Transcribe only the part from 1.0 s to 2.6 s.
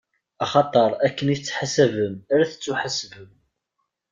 akken i tettḥasabem ara